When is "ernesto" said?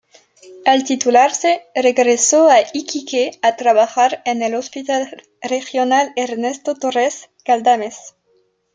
6.15-6.73